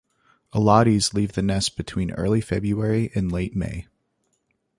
Alates 0.51 1.13
leave 1.13 1.33
the 1.33 1.43
nest 1.43 1.77
between 1.77 2.09
early 2.13 2.41
February 2.41 3.11
and 3.13 3.31
late 3.31 3.55
May. 3.55 3.85